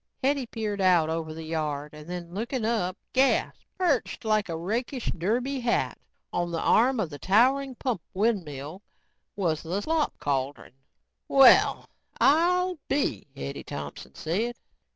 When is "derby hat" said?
5.15-5.99